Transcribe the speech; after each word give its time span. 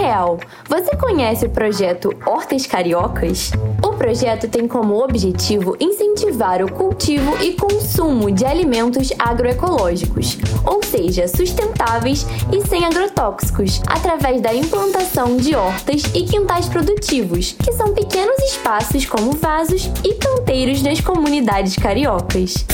real, 0.00 0.38
você 0.66 0.96
conhece 0.96 1.44
o 1.44 1.50
projeto 1.50 2.10
Hortas 2.24 2.66
Cariocas? 2.66 3.50
O 3.82 3.92
projeto 3.92 4.48
tem 4.48 4.66
como 4.66 5.02
objetivo 5.02 5.76
incentivar 5.78 6.62
o 6.62 6.72
cultivo 6.72 7.36
e 7.42 7.52
consumo 7.52 8.30
de 8.30 8.44
alimentos 8.46 9.12
agroecológicos, 9.18 10.38
ou 10.64 10.82
seja, 10.82 11.28
sustentáveis 11.28 12.26
e 12.50 12.66
sem 12.66 12.84
agrotóxicos, 12.84 13.82
através 13.86 14.40
da 14.40 14.54
implantação 14.54 15.36
de 15.36 15.54
hortas 15.54 16.02
e 16.14 16.24
quintais 16.24 16.68
produtivos, 16.68 17.52
que 17.62 17.72
são 17.72 17.92
pequenos 17.92 18.38
espaços 18.38 19.04
como 19.04 19.32
vasos 19.32 19.90
e 20.02 20.14
canteiros 20.14 20.80
das 20.80 21.00
comunidades 21.00 21.76
cariocas. 21.76 22.64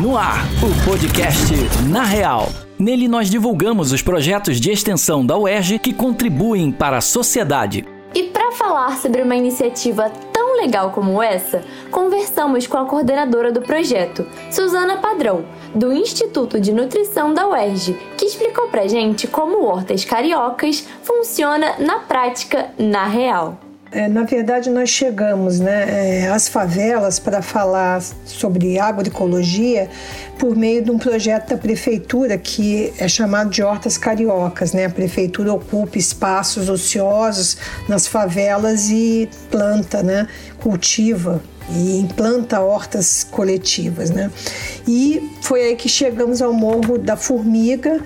No 0.00 0.16
ar, 0.16 0.46
o 0.62 0.88
podcast 0.88 1.52
Na 1.88 2.04
Real. 2.04 2.48
Nele 2.78 3.08
nós 3.08 3.28
divulgamos 3.28 3.90
os 3.90 4.02
projetos 4.02 4.60
de 4.60 4.70
extensão 4.70 5.26
da 5.26 5.36
UERJ 5.36 5.80
que 5.80 5.92
contribuem 5.92 6.70
para 6.70 6.98
a 6.98 7.00
sociedade. 7.00 7.84
E 8.14 8.22
para 8.24 8.52
falar 8.52 8.96
sobre 8.98 9.20
uma 9.20 9.34
iniciativa 9.34 10.08
tão 10.32 10.56
legal 10.56 10.92
como 10.92 11.20
essa, 11.20 11.64
conversamos 11.90 12.68
com 12.68 12.76
a 12.76 12.84
coordenadora 12.84 13.50
do 13.50 13.62
projeto, 13.62 14.24
Suzana 14.50 14.98
Padrão, 14.98 15.44
do 15.74 15.92
Instituto 15.92 16.60
de 16.60 16.72
Nutrição 16.72 17.34
da 17.34 17.48
UERJ, 17.48 17.98
que 18.16 18.26
explicou 18.26 18.68
pra 18.68 18.86
gente 18.86 19.26
como 19.26 19.64
Hortas 19.64 20.04
Cariocas 20.04 20.86
funciona 21.02 21.74
na 21.80 21.98
prática, 21.98 22.70
na 22.78 23.06
real. 23.06 23.58
É, 23.90 24.06
na 24.06 24.24
verdade, 24.24 24.68
nós 24.68 24.90
chegamos 24.90 25.58
né, 25.60 26.24
é, 26.24 26.28
às 26.28 26.46
favelas 26.46 27.18
para 27.18 27.40
falar 27.40 28.02
sobre 28.24 28.78
agroecologia 28.78 29.88
por 30.38 30.54
meio 30.54 30.84
de 30.84 30.90
um 30.90 30.98
projeto 30.98 31.50
da 31.50 31.56
prefeitura 31.56 32.36
que 32.36 32.92
é 32.98 33.08
chamado 33.08 33.48
de 33.48 33.62
Hortas 33.62 33.96
Cariocas. 33.96 34.74
Né? 34.74 34.84
A 34.84 34.90
prefeitura 34.90 35.54
ocupa 35.54 35.96
espaços 35.96 36.68
ociosos 36.68 37.56
nas 37.88 38.06
favelas 38.06 38.90
e 38.90 39.28
planta, 39.50 40.02
né, 40.02 40.28
cultiva 40.60 41.42
e 41.70 41.98
implanta 41.98 42.60
hortas 42.60 43.24
coletivas. 43.24 44.10
Né? 44.10 44.30
E 44.86 45.30
foi 45.40 45.62
aí 45.62 45.76
que 45.76 45.88
chegamos 45.88 46.42
ao 46.42 46.52
Morro 46.52 46.98
da 46.98 47.16
Formiga 47.16 48.02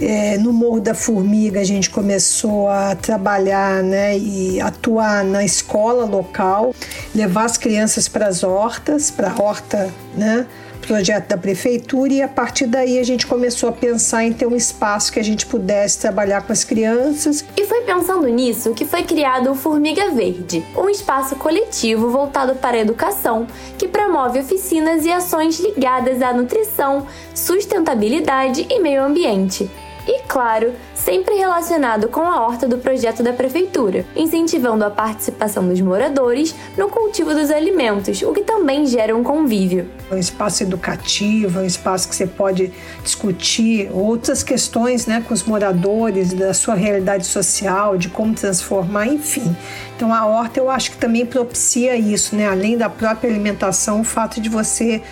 é, 0.00 0.36
no 0.38 0.52
Morro 0.52 0.80
da 0.80 0.94
Formiga 0.94 1.60
a 1.60 1.64
gente 1.64 1.90
começou 1.90 2.68
a 2.68 2.94
trabalhar 2.94 3.82
né, 3.82 4.18
e 4.18 4.60
atuar 4.60 5.24
na 5.24 5.44
escola 5.44 6.04
local, 6.04 6.74
levar 7.14 7.44
as 7.44 7.56
crianças 7.56 8.08
para 8.08 8.26
as 8.26 8.42
hortas, 8.42 9.10
para 9.10 9.30
a 9.30 9.42
horta, 9.42 9.90
né? 10.14 10.46
projeto 10.86 11.28
da 11.28 11.36
prefeitura 11.36 12.12
e 12.12 12.22
a 12.22 12.28
partir 12.28 12.66
daí 12.66 12.98
a 12.98 13.02
gente 13.02 13.26
começou 13.26 13.68
a 13.68 13.72
pensar 13.72 14.24
em 14.24 14.32
ter 14.32 14.46
um 14.46 14.54
espaço 14.54 15.12
que 15.12 15.18
a 15.18 15.24
gente 15.24 15.44
pudesse 15.44 15.98
trabalhar 15.98 16.42
com 16.42 16.52
as 16.52 16.64
crianças. 16.64 17.44
E 17.56 17.64
foi 17.64 17.80
pensando 17.82 18.26
nisso 18.28 18.72
que 18.72 18.84
foi 18.84 19.02
criado 19.02 19.50
o 19.50 19.54
Formiga 19.54 20.10
Verde, 20.10 20.64
um 20.76 20.88
espaço 20.88 21.34
coletivo 21.36 22.08
voltado 22.08 22.54
para 22.54 22.76
a 22.76 22.80
educação 22.80 23.46
que 23.76 23.88
promove 23.88 24.38
oficinas 24.38 25.04
e 25.04 25.10
ações 25.10 25.58
ligadas 25.58 26.22
à 26.22 26.32
nutrição, 26.32 27.06
sustentabilidade 27.34 28.66
e 28.70 28.80
meio 28.80 29.02
ambiente 29.02 29.68
e, 30.06 30.22
claro, 30.22 30.72
sempre 30.94 31.34
relacionado 31.34 32.08
com 32.08 32.20
a 32.20 32.46
horta 32.46 32.68
do 32.68 32.78
projeto 32.78 33.22
da 33.22 33.32
prefeitura, 33.32 34.04
incentivando 34.14 34.84
a 34.84 34.90
participação 34.90 35.66
dos 35.66 35.80
moradores 35.80 36.54
no 36.76 36.88
cultivo 36.88 37.34
dos 37.34 37.50
alimentos, 37.50 38.22
o 38.22 38.32
que 38.32 38.42
também 38.42 38.86
gera 38.86 39.16
um 39.16 39.24
convívio. 39.24 39.88
É 40.10 40.14
um 40.14 40.18
espaço 40.18 40.62
educativo, 40.62 41.58
é 41.58 41.62
um 41.62 41.66
espaço 41.66 42.08
que 42.08 42.14
você 42.14 42.26
pode 42.26 42.72
discutir 43.02 43.90
outras 43.92 44.42
questões 44.42 45.06
né, 45.06 45.24
com 45.26 45.34
os 45.34 45.42
moradores, 45.42 46.32
da 46.32 46.54
sua 46.54 46.74
realidade 46.74 47.26
social, 47.26 47.96
de 47.96 48.08
como 48.08 48.34
transformar, 48.34 49.06
enfim. 49.06 49.56
Então 49.96 50.12
a 50.12 50.26
horta 50.26 50.60
eu 50.60 50.70
acho 50.70 50.92
que 50.92 50.98
também 50.98 51.26
propicia 51.26 51.96
isso, 51.96 52.36
né? 52.36 52.46
além 52.46 52.76
da 52.76 52.88
própria 52.88 53.28
alimentação, 53.28 54.00
o 54.00 54.04
fato 54.04 54.40
de 54.40 54.48
você 54.48 55.02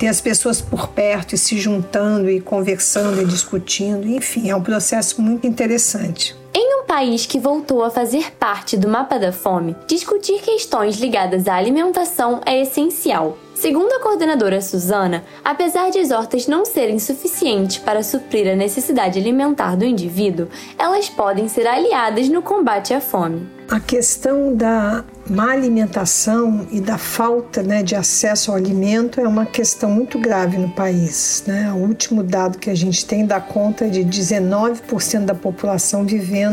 ter 0.00 0.06
as 0.06 0.18
pessoas 0.18 0.62
por 0.62 0.88
perto 0.88 1.34
e 1.34 1.38
se 1.38 1.58
juntando 1.58 2.30
e 2.30 2.40
conversando 2.40 3.20
e 3.20 3.24
discutindo, 3.26 4.08
enfim, 4.08 4.48
é 4.48 4.56
um 4.56 4.62
processo 4.62 5.20
muito 5.20 5.46
interessante. 5.46 6.34
Em 6.62 6.82
um 6.82 6.84
país 6.84 7.24
que 7.24 7.38
voltou 7.38 7.82
a 7.82 7.88
fazer 7.88 8.32
parte 8.32 8.76
do 8.76 8.86
mapa 8.86 9.18
da 9.18 9.32
fome, 9.32 9.74
discutir 9.86 10.42
questões 10.42 10.96
ligadas 10.96 11.48
à 11.48 11.54
alimentação 11.54 12.42
é 12.44 12.60
essencial. 12.60 13.38
Segundo 13.54 13.92
a 13.92 14.00
coordenadora 14.00 14.60
Suzana, 14.60 15.24
apesar 15.42 15.90
de 15.90 15.98
as 15.98 16.10
hortas 16.10 16.46
não 16.46 16.66
serem 16.66 16.98
suficientes 16.98 17.78
para 17.78 18.02
suprir 18.02 18.46
a 18.46 18.54
necessidade 18.54 19.18
alimentar 19.18 19.74
do 19.74 19.86
indivíduo, 19.86 20.48
elas 20.78 21.08
podem 21.08 21.48
ser 21.48 21.66
aliadas 21.66 22.28
no 22.28 22.42
combate 22.42 22.92
à 22.92 23.00
fome. 23.00 23.48
A 23.70 23.78
questão 23.78 24.52
da 24.52 25.04
má 25.28 25.52
alimentação 25.52 26.66
e 26.72 26.80
da 26.80 26.98
falta 26.98 27.62
né, 27.62 27.84
de 27.84 27.94
acesso 27.94 28.50
ao 28.50 28.56
alimento 28.56 29.20
é 29.20 29.28
uma 29.28 29.46
questão 29.46 29.88
muito 29.88 30.18
grave 30.18 30.58
no 30.58 30.68
país. 30.70 31.44
Né? 31.46 31.72
O 31.72 31.76
último 31.76 32.24
dado 32.24 32.58
que 32.58 32.68
a 32.68 32.74
gente 32.74 33.06
tem 33.06 33.24
dá 33.24 33.40
conta 33.40 33.88
de 33.88 34.00
19% 34.00 35.24
da 35.24 35.36
população 35.36 36.04
vivendo 36.04 36.49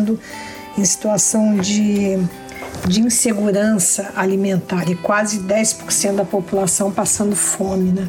em 0.77 0.85
situação 0.85 1.55
de 1.55 2.19
de 2.85 3.01
insegurança 3.01 4.11
alimentar 4.15 4.89
e 4.89 4.95
quase 4.95 5.39
10% 5.39 6.15
da 6.15 6.25
população 6.25 6.91
passando 6.91 7.35
fome, 7.35 7.91
né? 7.91 8.07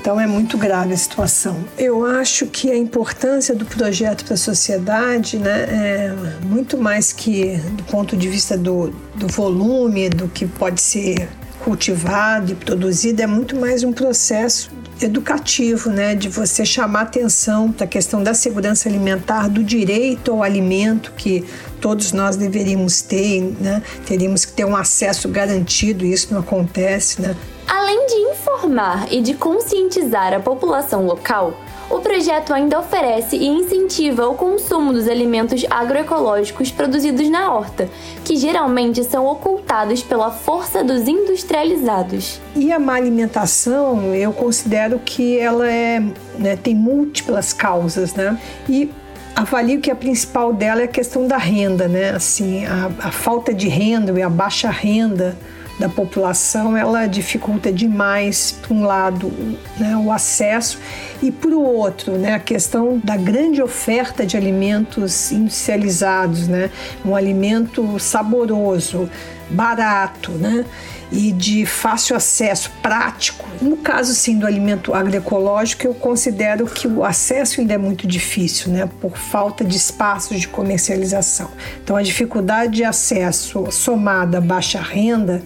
Então 0.00 0.20
é 0.20 0.26
muito 0.26 0.58
grave 0.58 0.92
a 0.92 0.96
situação. 0.96 1.64
Eu 1.78 2.04
acho 2.04 2.46
que 2.46 2.70
a 2.70 2.76
importância 2.76 3.54
do 3.54 3.64
projeto 3.64 4.22
para 4.24 4.34
a 4.34 4.36
sociedade, 4.36 5.38
né, 5.38 5.62
é 5.62 6.14
muito 6.44 6.76
mais 6.76 7.10
que 7.10 7.56
do 7.72 7.82
ponto 7.84 8.14
de 8.14 8.28
vista 8.28 8.56
do, 8.56 8.90
do 9.14 9.26
volume, 9.28 10.10
do 10.10 10.28
que 10.28 10.46
pode 10.46 10.82
ser 10.82 11.26
cultivado 11.64 12.52
e 12.52 12.54
produzido, 12.54 13.22
é 13.22 13.26
muito 13.26 13.56
mais 13.56 13.82
um 13.82 13.92
processo 13.92 14.70
educativo, 15.00 15.88
né, 15.88 16.14
de 16.14 16.28
você 16.28 16.64
chamar 16.64 17.00
atenção 17.02 17.72
para 17.72 17.84
a 17.84 17.88
questão 17.88 18.22
da 18.22 18.34
segurança 18.34 18.86
alimentar, 18.88 19.48
do 19.48 19.64
direito 19.64 20.30
ao 20.30 20.42
alimento 20.42 21.12
que 21.16 21.42
todos 21.80 22.12
nós 22.12 22.36
deveríamos 22.36 23.02
ter, 23.02 23.40
né? 23.60 23.82
Teríamos 24.06 24.44
que 24.44 24.52
ter 24.52 24.64
um 24.64 24.76
acesso 24.76 25.28
garantido, 25.28 26.04
e 26.04 26.12
isso 26.12 26.32
não 26.32 26.40
acontece, 26.40 27.20
né? 27.20 27.34
Além 27.66 28.06
de 28.06 28.23
informar 28.64 29.12
e 29.12 29.20
de 29.20 29.34
conscientizar 29.34 30.32
a 30.32 30.40
população 30.40 31.04
local, 31.04 31.54
o 31.90 32.00
projeto 32.00 32.54
ainda 32.54 32.78
oferece 32.80 33.36
e 33.36 33.46
incentiva 33.46 34.26
o 34.26 34.34
consumo 34.34 34.90
dos 34.92 35.06
alimentos 35.06 35.64
agroecológicos 35.68 36.70
produzidos 36.70 37.28
na 37.28 37.52
horta, 37.52 37.90
que 38.24 38.36
geralmente 38.36 39.04
são 39.04 39.26
ocultados 39.26 40.02
pela 40.02 40.30
força 40.30 40.82
dos 40.82 41.06
industrializados. 41.06 42.40
E 42.56 42.72
a 42.72 42.78
má 42.78 42.94
alimentação, 42.94 44.14
eu 44.14 44.32
considero 44.32 44.98
que 44.98 45.38
ela 45.38 45.70
é, 45.70 46.02
né, 46.38 46.56
tem 46.56 46.74
múltiplas 46.74 47.52
causas, 47.52 48.14
né? 48.14 48.38
E 48.66 48.90
avalio 49.36 49.80
que 49.80 49.90
a 49.90 49.96
principal 49.96 50.54
dela 50.54 50.80
é 50.80 50.84
a 50.84 50.88
questão 50.88 51.28
da 51.28 51.36
renda, 51.36 51.86
né? 51.86 52.10
Assim, 52.10 52.64
a, 52.64 52.90
a 52.98 53.12
falta 53.12 53.52
de 53.52 53.68
renda 53.68 54.18
e 54.18 54.22
a 54.22 54.30
baixa 54.30 54.70
renda 54.70 55.36
da 55.78 55.88
população, 55.88 56.76
ela 56.76 57.06
dificulta 57.06 57.72
demais, 57.72 58.52
por 58.52 58.74
um 58.74 58.84
lado, 58.84 59.32
né, 59.78 59.96
o 59.96 60.12
acesso 60.12 60.78
e, 61.22 61.32
por 61.32 61.52
outro, 61.52 62.12
né, 62.12 62.34
a 62.34 62.38
questão 62.38 63.00
da 63.02 63.16
grande 63.16 63.60
oferta 63.60 64.24
de 64.24 64.36
alimentos 64.36 65.32
industrializados, 65.32 66.46
né, 66.46 66.70
um 67.04 67.16
alimento 67.16 67.98
saboroso, 67.98 69.08
barato, 69.50 70.32
né, 70.32 70.64
e 71.12 71.32
de 71.32 71.64
fácil 71.64 72.16
acesso, 72.16 72.70
prático. 72.82 73.46
No 73.60 73.76
caso, 73.76 74.14
sim, 74.14 74.38
do 74.38 74.46
alimento 74.46 74.94
agroecológico, 74.94 75.86
eu 75.86 75.94
considero 75.94 76.66
que 76.66 76.88
o 76.88 77.04
acesso 77.04 77.60
ainda 77.60 77.74
é 77.74 77.78
muito 77.78 78.06
difícil, 78.06 78.72
né, 78.72 78.88
por 79.00 79.16
falta 79.16 79.64
de 79.64 79.76
espaços 79.76 80.40
de 80.40 80.48
comercialização. 80.48 81.50
Então, 81.82 81.96
a 81.96 82.02
dificuldade 82.02 82.74
de 82.74 82.84
acesso 82.84 83.70
somada 83.70 84.38
à 84.38 84.40
baixa 84.40 84.80
renda 84.80 85.42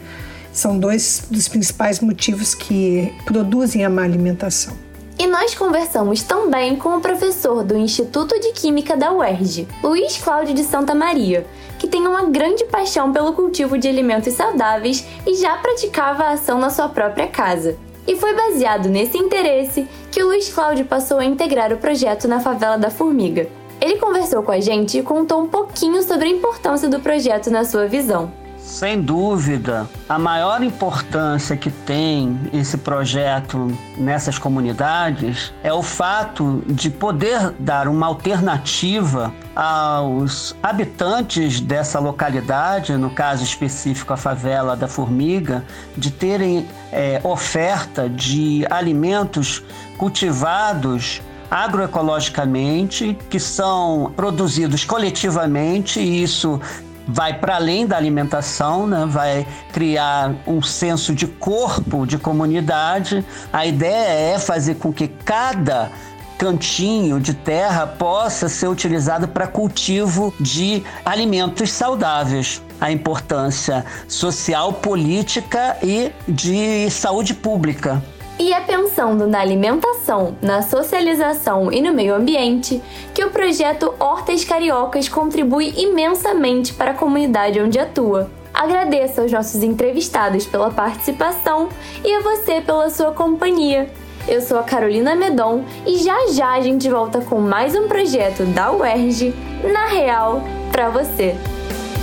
são 0.52 0.78
dois 0.78 1.24
dos 1.30 1.48
principais 1.48 2.00
motivos 2.00 2.54
que 2.54 3.12
produzem 3.24 3.84
a 3.84 3.90
má 3.90 4.02
alimentação. 4.02 4.88
E 5.20 5.26
nós 5.26 5.52
conversamos 5.52 6.22
também 6.22 6.76
com 6.76 6.90
o 6.90 7.00
professor 7.00 7.64
do 7.64 7.76
Instituto 7.76 8.38
de 8.38 8.52
Química 8.52 8.96
da 8.96 9.12
UERJ, 9.12 9.66
Luiz 9.82 10.16
Cláudio 10.16 10.54
de 10.54 10.62
Santa 10.62 10.94
Maria, 10.94 11.44
que 11.76 11.88
tem 11.88 12.06
uma 12.06 12.26
grande 12.26 12.64
paixão 12.66 13.12
pelo 13.12 13.32
cultivo 13.32 13.76
de 13.76 13.88
alimentos 13.88 14.34
saudáveis 14.34 15.04
e 15.26 15.34
já 15.34 15.56
praticava 15.56 16.22
a 16.22 16.30
ação 16.30 16.60
na 16.60 16.70
sua 16.70 16.88
própria 16.88 17.26
casa. 17.26 17.76
E 18.06 18.14
foi 18.14 18.32
baseado 18.32 18.88
nesse 18.88 19.18
interesse 19.18 19.88
que 20.12 20.22
o 20.22 20.26
Luiz 20.26 20.54
Cláudio 20.54 20.84
passou 20.84 21.18
a 21.18 21.24
integrar 21.24 21.72
o 21.72 21.78
projeto 21.78 22.28
na 22.28 22.38
favela 22.38 22.78
da 22.78 22.88
Formiga. 22.88 23.48
Ele 23.80 23.96
conversou 23.96 24.44
com 24.44 24.52
a 24.52 24.60
gente 24.60 24.98
e 24.98 25.02
contou 25.02 25.42
um 25.42 25.48
pouquinho 25.48 26.00
sobre 26.00 26.28
a 26.28 26.32
importância 26.32 26.88
do 26.88 27.00
projeto 27.00 27.50
na 27.50 27.64
sua 27.64 27.88
visão. 27.88 28.32
Sem 28.68 29.00
dúvida, 29.00 29.88
a 30.06 30.18
maior 30.18 30.62
importância 30.62 31.56
que 31.56 31.70
tem 31.70 32.38
esse 32.52 32.76
projeto 32.76 33.66
nessas 33.96 34.38
comunidades 34.38 35.54
é 35.62 35.72
o 35.72 35.82
fato 35.82 36.62
de 36.66 36.90
poder 36.90 37.54
dar 37.58 37.88
uma 37.88 38.06
alternativa 38.06 39.32
aos 39.56 40.54
habitantes 40.62 41.62
dessa 41.62 41.98
localidade, 41.98 42.94
no 42.98 43.08
caso 43.08 43.42
específico 43.42 44.12
a 44.12 44.18
favela 44.18 44.76
da 44.76 44.86
Formiga, 44.86 45.64
de 45.96 46.10
terem 46.10 46.68
é, 46.92 47.22
oferta 47.24 48.06
de 48.06 48.66
alimentos 48.68 49.64
cultivados 49.96 51.22
agroecologicamente, 51.50 53.16
que 53.30 53.40
são 53.40 54.12
produzidos 54.14 54.84
coletivamente, 54.84 55.98
e 55.98 56.22
isso 56.22 56.60
vai 57.08 57.32
para 57.32 57.56
além 57.56 57.87
da 57.87 57.96
alimentação, 57.96 58.87
né? 58.87 59.06
vai 59.08 59.46
criar 59.72 60.34
um 60.46 60.60
senso 60.60 61.14
de 61.14 61.26
corpo, 61.26 62.06
de 62.06 62.19
comunidade. 62.19 63.25
A 63.50 63.64
ideia 63.64 64.34
é 64.34 64.38
fazer 64.38 64.75
com 64.75 64.93
que 64.93 65.08
cada 65.08 65.90
cantinho 66.37 67.19
de 67.19 67.34
terra 67.34 67.87
possa 67.87 68.49
ser 68.49 68.69
utilizado 68.69 69.26
para 69.26 69.46
cultivo 69.46 70.32
de 70.38 70.84
alimentos 71.05 71.72
saudáveis. 71.72 72.62
A 72.81 72.93
importância 72.93 73.84
social, 74.06 74.75
política 74.75 75.76
e 75.82 76.12
de 76.28 76.88
saúde 76.90 77.34
pública. 77.34 78.00
E 78.38 78.52
é 78.52 78.61
pensando 78.61 79.26
na 79.26 79.40
alimentação, 79.40 80.37
na 80.40 80.62
socialização 80.62 81.73
e 81.73 81.82
no 81.82 81.93
meio 81.93 82.14
ambiente 82.14 82.81
que 83.12 83.25
o 83.25 83.31
projeto 83.31 83.93
Hortas 83.99 84.44
Cariocas 84.44 85.08
contribui 85.08 85.75
imensamente 85.76 86.73
para 86.73 86.93
a 86.93 86.94
comunidade 86.94 87.61
onde 87.61 87.81
atua. 87.81 88.31
Agradeço 88.55 89.20
aos 89.20 89.32
nossos 89.32 89.62
entrevistados 89.62 90.46
pela 90.46 90.70
participação 90.70 91.69
e 92.05 92.14
a 92.14 92.20
você 92.20 92.61
pela 92.61 92.88
sua 92.90 93.12
companhia. 93.12 93.90
Eu 94.29 94.40
sou 94.40 94.58
a 94.58 94.62
Carolina 94.62 95.17
Medon 95.17 95.64
e 95.85 95.96
já 95.99 96.29
já 96.32 96.52
a 96.52 96.61
gente 96.61 96.88
volta 96.88 97.20
com 97.20 97.40
mais 97.40 97.75
um 97.75 97.88
projeto 97.88 98.44
da 98.44 98.70
UERJ, 98.70 99.35
na 99.73 99.87
Real, 99.87 100.43
para 100.70 100.90
você. 100.90 101.35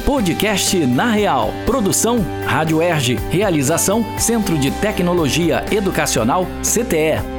Podcast 0.06 0.86
Na 0.86 1.10
Real. 1.10 1.52
Produção 1.66 2.24
Rádio 2.46 2.80
Erge. 2.80 3.16
Realização 3.31 4.06
Centro 4.19 4.56
de 4.56 4.69
Tecnologia 4.69 5.66
Educacional 5.72 6.46
CTE. 6.62 7.35